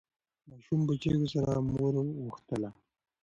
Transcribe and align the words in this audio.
ماشوم 0.49 0.81
په 0.87 0.93
چیغو 1.01 1.27
سره 1.33 1.53
مور 1.69 1.93
غوښتله. 2.23 2.69